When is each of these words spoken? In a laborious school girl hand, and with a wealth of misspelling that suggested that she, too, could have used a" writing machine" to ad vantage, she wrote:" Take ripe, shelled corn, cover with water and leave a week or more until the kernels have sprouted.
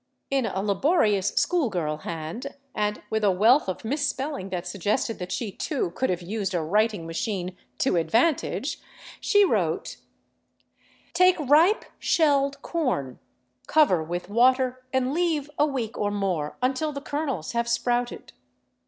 In 0.31 0.47
a 0.47 0.63
laborious 0.63 1.27
school 1.35 1.69
girl 1.69 1.97
hand, 1.97 2.55
and 2.73 3.03
with 3.11 3.23
a 3.23 3.29
wealth 3.29 3.69
of 3.69 3.85
misspelling 3.85 4.49
that 4.49 4.65
suggested 4.65 5.19
that 5.19 5.31
she, 5.31 5.51
too, 5.51 5.91
could 5.91 6.09
have 6.09 6.23
used 6.23 6.55
a" 6.55 6.61
writing 6.63 7.05
machine" 7.05 7.55
to 7.83 7.99
ad 7.99 8.09
vantage, 8.09 8.79
she 9.19 9.45
wrote:" 9.45 9.97
Take 11.13 11.37
ripe, 11.39 11.85
shelled 11.99 12.63
corn, 12.63 13.19
cover 13.67 14.01
with 14.03 14.27
water 14.27 14.83
and 14.91 15.13
leave 15.13 15.51
a 15.59 15.67
week 15.67 15.99
or 15.99 16.09
more 16.09 16.57
until 16.63 16.91
the 16.91 16.99
kernels 17.01 17.51
have 17.51 17.67
sprouted. 17.69 18.33